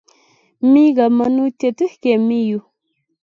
[0.69, 2.59] Mi kamanutiet kemi yu